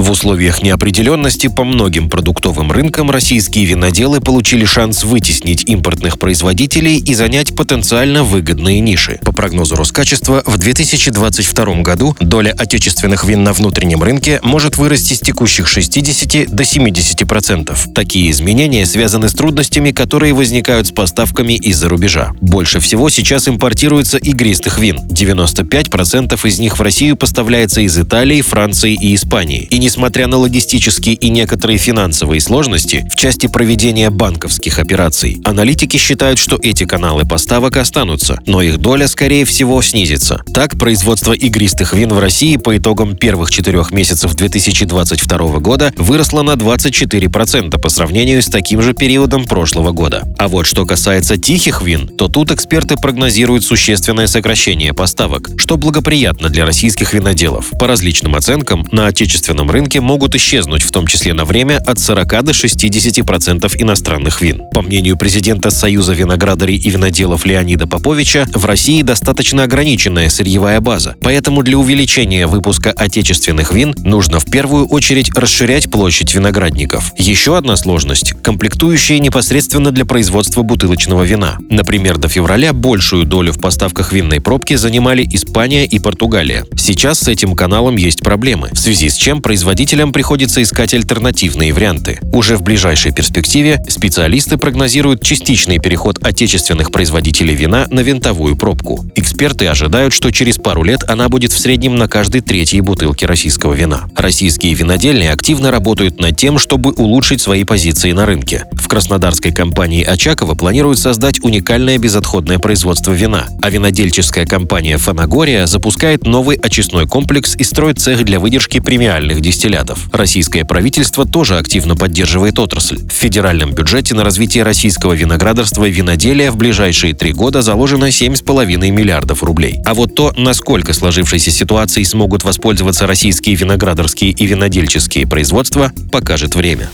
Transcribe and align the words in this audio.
В 0.00 0.10
условиях 0.10 0.62
неопределенности 0.62 1.48
по 1.48 1.62
многим 1.62 2.08
продуктовым 2.08 2.72
рынкам 2.72 3.10
российские 3.10 3.66
виноделы 3.66 4.22
получили 4.22 4.64
шанс 4.64 5.04
вытеснить 5.04 5.68
импортных 5.68 6.18
производителей 6.18 6.96
и 6.96 7.14
занять 7.14 7.54
потенциально 7.54 8.24
выгодные 8.24 8.80
ниши. 8.80 9.20
По 9.22 9.32
прогнозу 9.32 9.76
Роскачества, 9.76 10.42
в 10.46 10.56
2022 10.56 11.82
году 11.82 12.16
доля 12.18 12.54
отечественных 12.56 13.24
вин 13.24 13.44
на 13.44 13.52
внутреннем 13.52 14.02
рынке 14.02 14.40
может 14.42 14.78
вырасти 14.78 15.12
с 15.12 15.20
текущих 15.20 15.68
60 15.68 16.48
до 16.48 16.62
70%. 16.62 17.92
Такие 17.94 18.30
изменения 18.30 18.86
связаны 18.86 19.28
с 19.28 19.34
трудностями, 19.34 19.90
которые 19.90 20.32
возникают 20.32 20.86
с 20.86 20.92
поставками 20.92 21.52
из-за 21.52 21.90
рубежа. 21.90 22.32
Больше 22.40 22.80
всего 22.80 23.10
сейчас 23.10 23.48
импортируется 23.48 24.16
игристых 24.16 24.78
вин. 24.78 24.96
95% 25.10 26.48
из 26.48 26.58
них 26.58 26.78
в 26.78 26.80
Россию 26.80 27.16
поставляется 27.16 27.82
из 27.82 27.98
Италии, 27.98 28.40
Франции 28.40 28.94
и 28.94 29.14
Испании. 29.14 29.68
И 29.70 29.78
не 29.78 29.89
несмотря 29.90 30.28
на 30.28 30.36
логистические 30.36 31.16
и 31.16 31.30
некоторые 31.30 31.76
финансовые 31.76 32.40
сложности 32.40 33.04
в 33.10 33.16
части 33.16 33.48
проведения 33.48 34.08
банковских 34.10 34.78
операций, 34.78 35.40
аналитики 35.44 35.96
считают, 35.96 36.38
что 36.38 36.56
эти 36.62 36.84
каналы 36.84 37.24
поставок 37.26 37.76
останутся, 37.76 38.38
но 38.46 38.62
их 38.62 38.78
доля, 38.78 39.08
скорее 39.08 39.44
всего, 39.44 39.82
снизится. 39.82 40.42
Так, 40.54 40.78
производство 40.78 41.32
игристых 41.32 41.92
вин 41.92 42.10
в 42.10 42.20
России 42.20 42.56
по 42.56 42.76
итогам 42.76 43.16
первых 43.16 43.50
четырех 43.50 43.90
месяцев 43.90 44.32
2022 44.36 45.58
года 45.58 45.92
выросло 45.96 46.42
на 46.42 46.52
24% 46.52 47.76
по 47.76 47.88
сравнению 47.88 48.42
с 48.42 48.46
таким 48.46 48.82
же 48.82 48.94
периодом 48.94 49.44
прошлого 49.44 49.90
года. 49.90 50.22
А 50.38 50.46
вот 50.46 50.66
что 50.66 50.86
касается 50.86 51.36
тихих 51.36 51.82
вин, 51.82 52.06
то 52.06 52.28
тут 52.28 52.52
эксперты 52.52 52.94
прогнозируют 52.94 53.64
существенное 53.64 54.28
сокращение 54.28 54.94
поставок, 54.94 55.50
что 55.56 55.76
благоприятно 55.76 56.48
для 56.48 56.64
российских 56.64 57.12
виноделов. 57.12 57.70
По 57.80 57.88
различным 57.88 58.36
оценкам, 58.36 58.86
на 58.92 59.08
отечественном 59.08 59.68
рынке 59.68 59.79
рынке 59.80 60.02
могут 60.02 60.34
исчезнуть, 60.34 60.82
в 60.82 60.90
том 60.90 61.06
числе 61.06 61.32
на 61.32 61.46
время, 61.46 61.78
от 61.78 61.98
40 61.98 62.44
до 62.44 62.52
60% 62.52 63.80
иностранных 63.80 64.42
вин. 64.42 64.62
По 64.74 64.82
мнению 64.82 65.16
президента 65.16 65.70
Союза 65.70 66.12
виноградарей 66.12 66.76
и 66.76 66.90
виноделов 66.90 67.46
Леонида 67.46 67.86
Поповича, 67.86 68.46
в 68.52 68.66
России 68.66 69.00
достаточно 69.00 69.62
ограниченная 69.62 70.28
сырьевая 70.28 70.80
база, 70.80 71.16
поэтому 71.22 71.62
для 71.62 71.78
увеличения 71.78 72.46
выпуска 72.46 72.90
отечественных 72.90 73.72
вин 73.72 73.94
нужно 74.04 74.38
в 74.38 74.44
первую 74.44 74.86
очередь 74.86 75.30
расширять 75.34 75.90
площадь 75.90 76.34
виноградников. 76.34 77.14
Еще 77.16 77.56
одна 77.56 77.76
сложность– 77.76 78.34
комплектующие 78.42 79.18
непосредственно 79.18 79.92
для 79.92 80.04
производства 80.04 80.62
бутылочного 80.62 81.22
вина. 81.22 81.56
Например, 81.70 82.18
до 82.18 82.28
февраля 82.28 82.74
большую 82.74 83.24
долю 83.24 83.52
в 83.54 83.60
поставках 83.60 84.12
винной 84.12 84.42
пробки 84.42 84.74
занимали 84.74 85.26
Испания 85.32 85.86
и 85.86 85.98
Португалия. 85.98 86.66
Сейчас 86.76 87.20
с 87.20 87.28
этим 87.28 87.54
каналом 87.54 87.96
есть 87.96 88.20
проблемы, 88.20 88.68
в 88.72 88.78
связи 88.78 89.08
с 89.08 89.16
чем 89.16 89.40
производители 89.40 89.69
производителям 89.70 90.10
приходится 90.12 90.60
искать 90.64 90.94
альтернативные 90.94 91.72
варианты. 91.72 92.18
Уже 92.32 92.56
в 92.56 92.62
ближайшей 92.62 93.12
перспективе 93.12 93.80
специалисты 93.88 94.56
прогнозируют 94.56 95.22
частичный 95.22 95.78
переход 95.78 96.18
отечественных 96.24 96.90
производителей 96.90 97.54
вина 97.54 97.86
на 97.88 98.00
винтовую 98.00 98.56
пробку. 98.56 99.06
Эксперты 99.14 99.68
ожидают, 99.68 100.12
что 100.12 100.32
через 100.32 100.56
пару 100.56 100.82
лет 100.82 101.08
она 101.08 101.28
будет 101.28 101.52
в 101.52 101.58
среднем 101.60 101.94
на 101.94 102.08
каждой 102.08 102.40
третьей 102.40 102.80
бутылке 102.80 103.26
российского 103.26 103.72
вина. 103.72 104.08
Российские 104.16 104.74
винодельни 104.74 105.26
активно 105.26 105.70
работают 105.70 106.18
над 106.18 106.36
тем, 106.36 106.58
чтобы 106.58 106.90
улучшить 106.90 107.40
свои 107.40 107.62
позиции 107.62 108.10
на 108.10 108.26
рынке. 108.26 108.64
В 108.72 108.88
краснодарской 108.88 109.52
компании 109.52 110.02
Очакова 110.02 110.56
планируют 110.56 110.98
создать 110.98 111.44
уникальное 111.44 111.96
безотходное 111.96 112.58
производство 112.58 113.12
вина, 113.12 113.46
а 113.62 113.70
винодельческая 113.70 114.46
компания 114.46 114.98
Фанагория 114.98 115.66
запускает 115.66 116.26
новый 116.26 116.56
очистной 116.56 117.06
комплекс 117.06 117.54
и 117.54 117.62
строит 117.62 118.00
цех 118.00 118.24
для 118.24 118.40
выдержки 118.40 118.80
премиальных 118.80 119.40
дистиллятов. 119.50 120.08
Российское 120.12 120.64
правительство 120.64 121.26
тоже 121.26 121.58
активно 121.58 121.96
поддерживает 121.96 122.58
отрасль. 122.58 122.98
В 123.08 123.12
федеральном 123.12 123.72
бюджете 123.72 124.14
на 124.14 124.22
развитие 124.22 124.62
российского 124.62 125.12
виноградарства 125.12 125.84
и 125.84 125.90
виноделия 125.90 126.50
в 126.50 126.56
ближайшие 126.56 127.14
три 127.14 127.32
года 127.32 127.60
заложено 127.60 128.06
7,5 128.06 128.90
миллиардов 128.90 129.42
рублей. 129.42 129.80
А 129.84 129.94
вот 129.94 130.14
то, 130.14 130.32
насколько 130.36 130.92
сложившейся 130.92 131.50
ситуацией 131.50 132.04
смогут 132.04 132.44
воспользоваться 132.44 133.06
российские 133.06 133.56
виноградарские 133.56 134.30
и 134.30 134.46
винодельческие 134.46 135.26
производства, 135.26 135.92
покажет 136.12 136.54
время. 136.54 136.88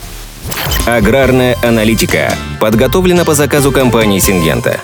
Аграрная 0.86 1.56
аналитика 1.62 2.34
подготовлена 2.59 3.25
по 3.25 3.34
заказу 3.34 3.70
компании 3.70 4.19
«Сингента». 4.19 4.80